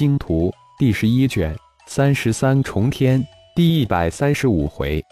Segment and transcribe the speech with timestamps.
[0.00, 0.48] 星图》
[0.78, 1.54] 第十一卷
[1.86, 3.22] 三十三重天
[3.54, 5.04] 第一百三十五回。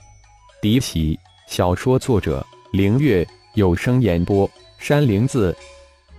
[0.62, 1.14] 敌袭，
[1.46, 3.22] 小说作者：凌月，
[3.52, 5.54] 有声演播：山灵子。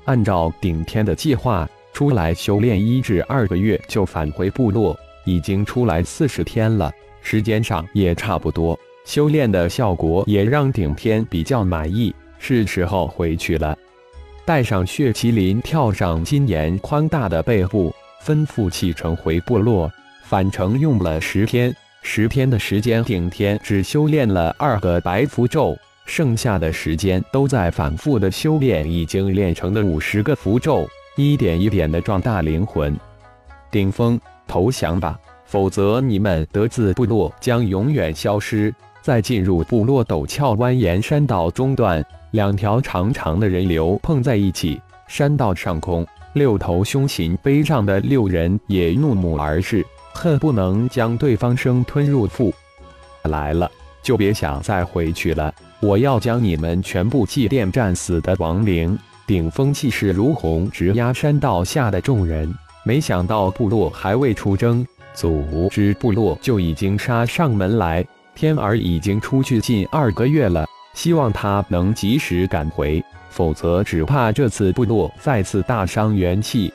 [0.05, 4.95] 按照顶天的计划，出来修炼一至二个月就返回部落，
[5.25, 6.91] 已经出来四十天了，
[7.23, 13.75] 时间上也差不多，修炼的效果也让顶天比较满意，是时候回去了。
[14.45, 17.91] 带上血麒麟，跳上金岩宽大的背部，
[18.25, 19.91] 吩咐启程回部落。
[20.23, 25.75] 返程用了十天，十天的时间，顶天只修炼了二个白符咒，
[26.05, 32.95] 剩下的时间都在反复的修炼已经练成的五十个符咒，一点一点的壮大灵魂。
[33.71, 38.73] 顶峰，投降吧，否则你们德字部落将永远消失。
[39.02, 42.05] 在进入部落陡峭蜿蜒山道中段。
[42.31, 52.53] 两条长长的人流碰在一起，山道上空，六头凶禽背上的六人也怒目而视，恨不能将对方生吞入腹。
[53.23, 53.69] 来了，
[54.03, 55.53] 就别想再回去了！
[55.80, 58.97] 我要将你们全部祭奠战死的亡灵！
[59.25, 62.53] 顶峰气势如虹，直压山道下的众人。
[62.83, 68.05] 没想到部落还未出征，组织部落就已经杀上门来。
[68.36, 70.66] 天儿已经出去近二个月了。
[70.95, 76.73] 希望他能及时赶回，否则只怕这次部落再次大伤元气。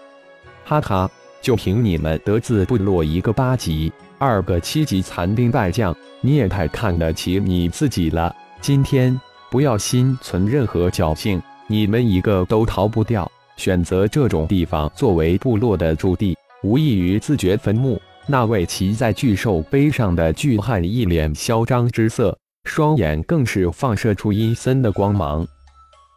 [0.65, 1.11] 哈哈，
[1.43, 8.35] 就凭你们德字部落一个八级、二个七级残兵败将，你也太看得起你自己了。
[8.61, 13.31] 今天不要心存任何侥幸，你们一个都逃不掉。
[13.57, 18.01] 选择这种地方作为部落的驻地，无异于自掘坟墓。
[18.27, 22.37] 那位骑在巨兽背上的巨汉一脸嚣张之色。
[22.65, 25.47] 双眼更是放射出阴森的光芒。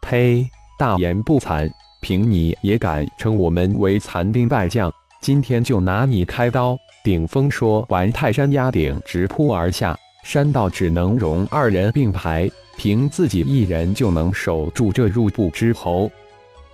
[0.00, 0.48] 呸！
[0.78, 4.92] 大言不惭，凭你也敢称我们为残兵败将？
[5.20, 6.76] 今天就拿你开刀！
[7.02, 9.96] 顶峰说完，泰山压顶直扑而下。
[10.24, 16.10] 山道只能容二人并排，凭自己一人就能守住这入部之侯。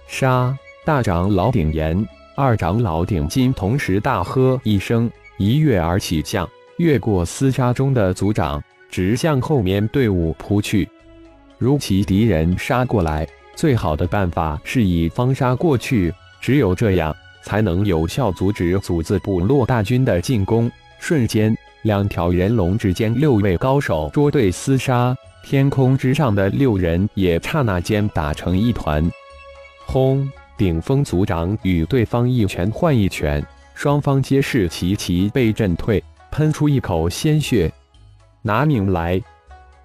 [0.06, 0.54] 杀！
[0.84, 8.62] 大长老顶岩、二长老顶金同时大喝一声，一跃而起，向越过厮杀中的族长。
[8.90, 10.88] 直向后面队伍扑去。
[11.64, 13.26] 如其敌人杀过来，
[13.56, 20.70] 最好的办法是以方杀过去，只有这样才能有效阻止组字部落大军的进攻。
[20.98, 29.10] 瞬间，两条人龙之间，六位高手捉对厮杀，天空之上的六人也刹那间打成一团。
[29.86, 30.30] 轰！
[30.58, 33.42] 顶峰族长与对方一拳换一拳，
[33.74, 37.72] 双方皆是齐齐被震退，喷出一口鲜血。
[38.42, 39.18] 拿命来！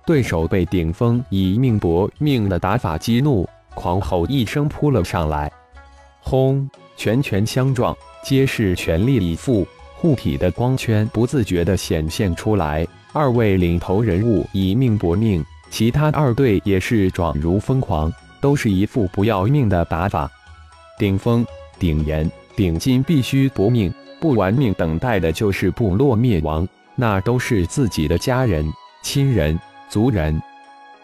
[0.09, 5.51] 对手被顶峰以命搏命的打法激怒，狂吼一声扑了上来。
[6.19, 6.67] 轰！
[6.97, 12.87] 拳拳相撞，皆是全力以赴，护体的光圈不自觉地显现出来。
[13.13, 18.11] 二位领头人物以命搏命，其他二队也是状如疯狂，
[18.41, 20.27] 都是一副不要命的打法。
[20.97, 21.45] 顶峰、
[21.77, 26.67] 顶岩、顶金必须搏命，不玩命，等待的就是部落灭亡。
[26.95, 28.67] 那都是自己的家人、
[29.03, 29.57] 亲人、
[29.89, 30.41] 族人。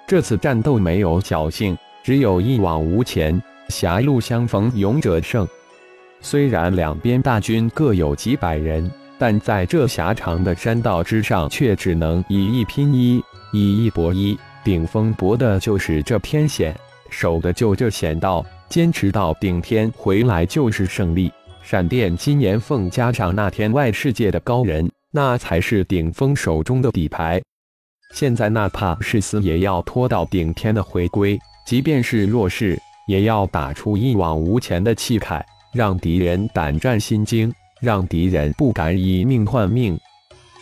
[0.07, 3.41] 这次战斗没有侥幸，只有一往无前。
[3.69, 5.47] 狭路相逢勇者胜。
[6.21, 14.37] 虽然两边大军各有几百人，但在这狭长的山道之上，却只能以一拼一，以一搏一。
[14.63, 16.75] 顶峰搏的就是这天险，
[17.09, 21.31] 守的就这险道，坚持到顶天回来就是胜利。
[21.63, 24.89] 闪电金岩凤加上那天外世界的高人。
[25.11, 27.41] 那才是顶峰手中的底牌。
[28.15, 39.99] 现在哪怕是死，也要拖到顶天的回归；即便是弱势，也要打出一往无前的气概，让敌人胆战心惊，让敌人不敢以命换命。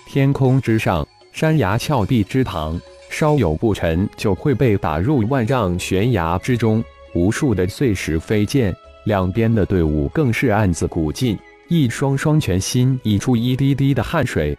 [0.08, 2.82] 天空之上，山崖峭壁之旁，
[3.12, 6.84] 稍有不慎就会被打入万丈悬崖之中，
[7.14, 8.74] 无数的碎石飞溅，
[9.06, 11.38] 两边的队伍更是暗自鼓劲。
[11.70, 14.58] 一双双拳心溢出一滴滴的汗水，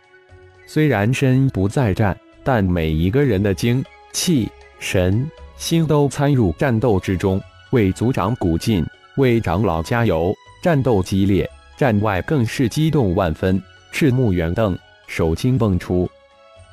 [0.65, 3.83] 虽然身不在战，但每一个人的精
[4.13, 4.49] 气
[4.79, 8.87] 神心都参入战斗之中，为族长鼓劲，
[9.17, 10.33] 为长老加油。
[10.63, 11.47] 战斗激烈，
[11.77, 13.63] 战外更是激动万分，
[13.93, 16.09] 赤目圆瞪，手青蹦出。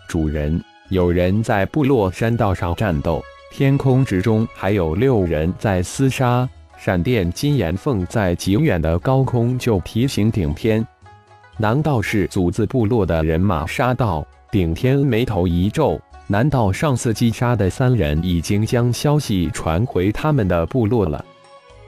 [0.08, 3.22] 主人，有人在部落山道上战斗，
[3.52, 6.48] 天空之中还有六人在厮杀。
[6.78, 10.88] 闪电金岩凤在极远的高空就提醒顶天
[11.60, 21.24] ：“难道是祖字部落的人马杀到？”顶天眉头一皱：“难道上次击杀的三人已经将消息传回他们的部落了？”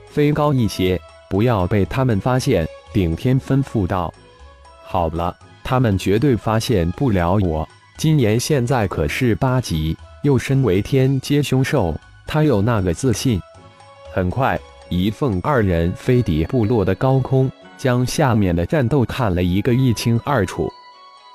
[0.10, 0.98] 飞高一些，
[1.30, 2.66] 不要被他们发现。
[2.94, 4.14] 顶天吩咐道
[4.86, 7.68] ：“好了，他们绝对发现不了我。
[7.98, 11.94] 金岩现在可是八级，又身为天阶凶兽，
[12.26, 13.42] 他有那个自信。
[14.14, 14.58] 很快，
[14.90, 20.72] 一凤二人飞抵部落的高空，将下面的战斗看了一个一清二楚。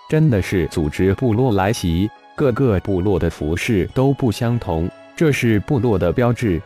[0.09, 6.61] 真的是组织部落来袭，各个部落的服饰都不相同，这是部落的标志。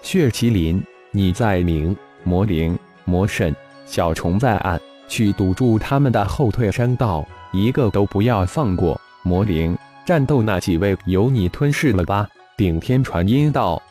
[0.00, 0.80] 血麒麟，
[1.10, 1.92] 你在明；
[2.22, 3.54] 魔灵、魔神、
[3.84, 9.00] 小虫在暗，去堵住他们的后退山道，一个都不要放过。
[9.24, 9.76] 魔灵，
[10.06, 12.28] 战斗那几位由你吞噬了吧？
[12.56, 13.82] 顶天传音道。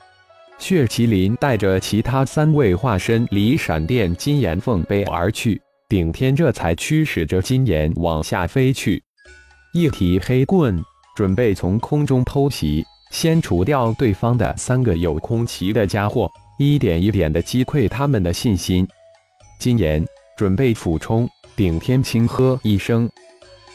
[0.57, 9.01] 血麒麟带着其他三位化身离闪电金岩凤飞而去，顶天这才驱使着金岩往下飞去。
[9.73, 10.83] 一提黑棍，
[11.15, 16.29] 准备从空中偷袭，先除掉对方的三个有空旗的家伙，
[16.59, 18.85] 一点一点的击溃他们的信心。
[19.59, 20.05] 金岩
[20.37, 23.09] 准备俯冲，顶天轻喝一声：“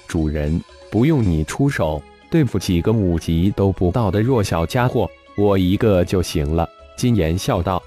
[0.06, 7.82] 主人，不用你出手，对付几个五级都不到的弱小家伙。”我一个就行了，金岩笑道：“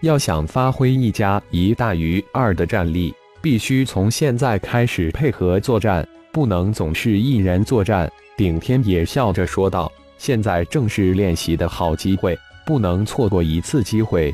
[0.00, 14.32] 要想发挥一加一大于二的战力，必须从现在开始配合作战，不能总是一人作战。”顶天也笑着说道：“现在正是练习的好机会，不能错过一次机会。”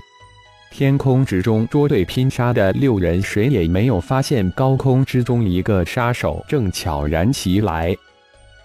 [0.70, 7.97] 天空之中捉对拼杀的六人，谁也没有发现高空之中一个杀手正悄然袭来。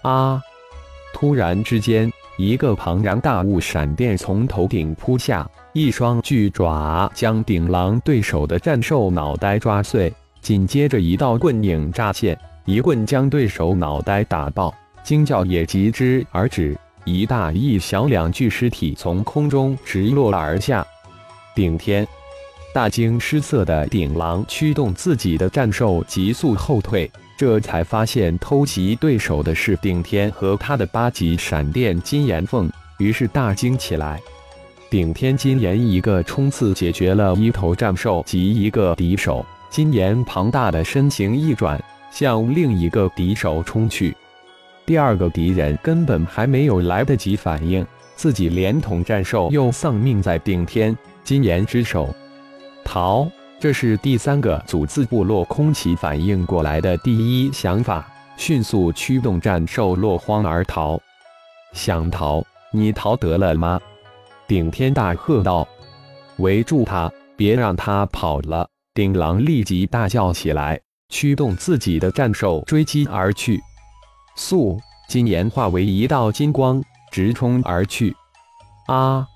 [0.02, 0.40] 啊！
[1.14, 2.10] 突然之间。
[2.38, 10.12] 一个庞然大物闪电从头顶扑下，一双巨爪将顶狼对手的战兽脑袋抓碎，
[10.42, 14.74] 紧接着一道棍影乍现，一棍将对手脑袋打爆，
[15.04, 20.84] 惊叫也即之而止，一大一小两具尸体从空中直落而下。
[21.54, 22.04] 顶天
[22.74, 27.08] 大惊失色的顶狼驱动自己的战兽急速后退。
[27.34, 34.20] 这才发现偷袭对手的是顶天和他的八级闪电金岩凤，于是大惊起来。
[34.88, 44.14] 顶天金岩一个冲刺解决了一头战兽及一个敌手，金岩庞大的身形一转，向另一个敌手冲去。
[44.84, 52.14] 第二个敌人根本还没有来得及反应，自己连同战兽又丧命在顶天金岩之手，
[52.84, 53.26] 逃。
[53.58, 61.00] 这是第三个组字部落空骑反应过来的第一想法，迅速驱动战兽落荒而逃。
[61.72, 63.80] 想逃，你逃得了吗？
[64.46, 65.66] 顶天大喝道
[66.38, 70.78] ：“围住他，别让他跑了！”顶狼立即大叫起来，
[71.08, 73.58] 驱动自己的战兽追击而去。
[74.36, 74.78] 速！
[75.08, 78.14] 金岩化为一道金光，直冲而去。
[78.86, 79.26] 啊！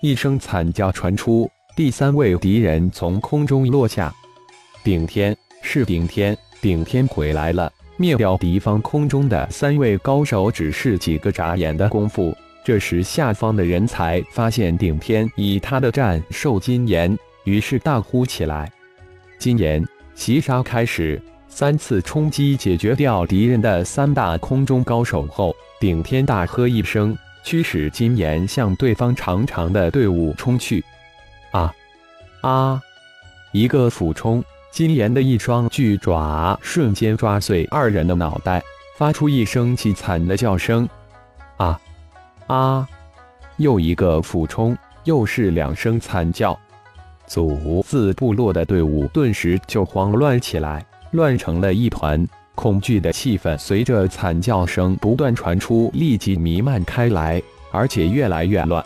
[0.00, 1.46] 一声惨叫传出。
[1.76, 4.10] 第三位敌人从空中落下，
[4.82, 12.34] 顶天是顶天，顶天回来了，灭掉敌方空中的三位高手，只是几个眨眼的功夫。
[12.64, 17.14] 这时下方的人才发现顶天以他的战兽金岩，
[17.44, 18.70] 于是大呼起来
[19.38, 19.84] ：“金岩
[20.14, 30.84] 袭杀开始！”三次冲击解决掉敌人的三大空中高手后，顶天大喝一声，驱使金岩向对方长长的队伍冲去。
[31.52, 31.72] 啊
[32.42, 32.82] 啊！
[33.52, 38.62] 一个俯冲，金岩的一双巨爪瞬间抓碎二人的脑袋，
[38.98, 40.86] 发出一声凄惨的叫声。
[41.56, 41.80] 啊
[42.48, 42.86] 啊！
[43.56, 46.58] 又一个俯冲，又是两声惨叫。
[47.26, 52.26] 祖字部落的队伍顿时就慌乱起来，乱成了一团。
[52.54, 58.82] 恐惧的气氛随着惨叫声不断传出，立即弥漫开来，而且越来越乱。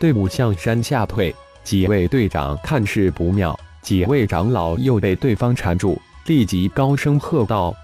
[0.00, 1.34] 队伍向山下退。
[1.62, 7.74] 几位队长看势不妙，几位长老又被对方缠住，立即高声喝道：“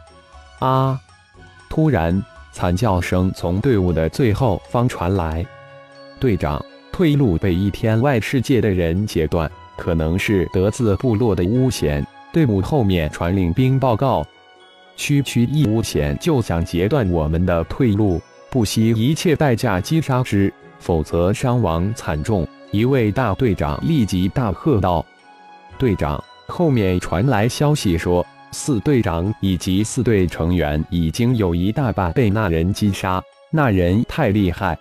[0.58, 0.98] 啊！”
[1.68, 5.44] 突然，惨叫声从队伍的最后方传来。
[6.18, 12.06] 队长，退路被一天外世界的人截断，可能是德字部落的巫贤。
[12.32, 14.26] 队伍后面传令兵报告：
[14.96, 22.46] 区区一巫贤就想截断我们的退路，不惜一切代价击杀之，否则伤亡惨重。
[22.72, 25.04] 一位大队长立即大喝道
[25.78, 33.22] ：“队长，后面传来消息说，四队长以及四队成员已经有一大半被那人击杀。
[33.52, 34.76] 那人太厉害！”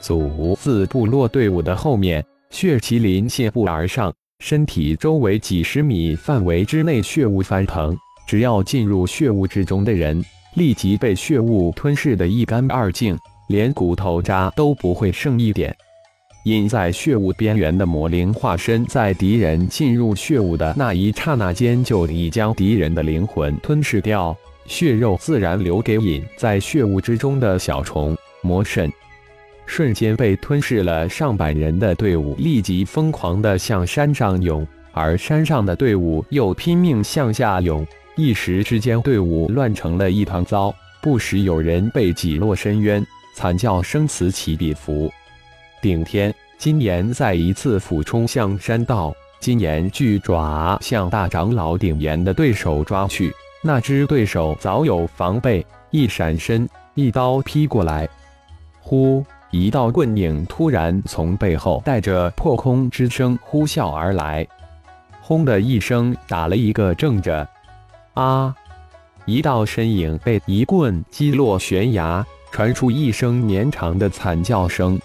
[0.00, 13.18] 祖字部落队伍的后面，血麒麟泻步而上，身体周围几十米范围之内血雾翻腾，只要进入血雾之中的人，立即被血雾吞噬的一干二净，
[13.48, 15.76] 连骨头渣都不会剩一点。
[16.44, 24.34] 隐在血雾边缘的魔灵化身，在敌人进入血雾的那一刹那间，就已将敌人的灵魂吞噬掉，
[24.66, 28.90] 血肉自然留给隐在血雾之中的小虫魔神。
[29.68, 43.06] 瞬间被吞噬了，上百人的队伍立即疯狂地向山上涌，而山上的队伍又拼命向下涌，一时之间队伍乱成了一团糟，不时有人被挤落深渊。
[43.34, 45.08] 惨叫声此起彼伏，
[45.80, 53.32] 顶天金岩再一次俯冲向山道，金岩巨爪向大长老顶岩的对手抓去。
[53.62, 58.08] 那只对手早有防备，一闪身，一刀劈过来。
[58.80, 59.24] 呼！
[59.50, 64.46] 一道棍影突然从背后带着破空之声呼啸而来，
[65.20, 67.48] 轰的一声打了一个正着。
[68.14, 68.54] 啊！
[69.26, 72.24] 一道身影被一棍击落悬崖。
[72.50, 74.98] 传出一声绵长的惨叫声，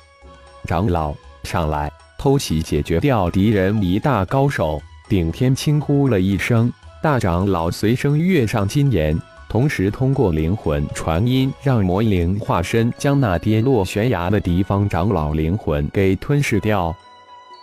[0.63, 4.81] 长老上来偷袭，解决掉敌人一大高手。
[5.09, 6.71] 顶天轻呼了一声，
[7.01, 9.19] 大长老随声跃上金岩，
[9.53, 16.91] 同时通过灵魂传音，让魔灵化身将那跌落悬崖的敌方长老灵魂给吞噬掉。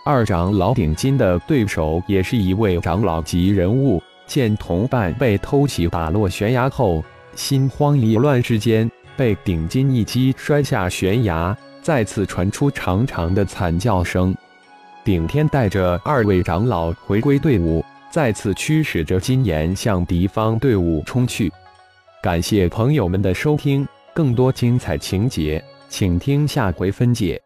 [0.05, 7.03] 二长老顶金的对手也是一位长老级人物，见同伴被偷袭打落悬崖后，
[7.35, 8.89] 心慌意乱之间。
[9.17, 14.33] 被顶金一击摔下悬崖，再次传出长长的惨叫声。
[15.03, 21.51] 顶天带着二位长老回归队伍，再次驱使着金岩向敌方队伍冲去。
[22.21, 25.59] 感谢朋友们的收听，更多精彩情节，
[25.89, 27.41] 请听下回分解。